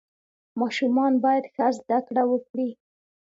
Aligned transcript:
ماشومان 0.59 1.13
باید 1.23 1.45
ښه 1.53 1.67
زده 1.77 1.99
کړه 2.07 2.23
وکړي. 2.31 2.69